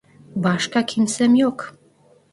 Başka 0.35 0.85
kimsem 0.85 1.35
yok. 1.35 1.73